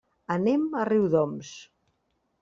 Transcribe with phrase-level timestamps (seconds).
[0.35, 1.51] Anem a Riudoms.